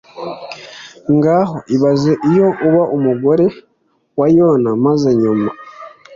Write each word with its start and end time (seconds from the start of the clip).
Ngaho 1.15 1.57
ibaze 1.75 2.11
iyo 2.29 2.47
uba 2.67 2.83
umugore 2.95 3.45
wa 4.19 4.27
yona 4.37 4.69
maze 4.85 5.09
nyuma 5.21 5.49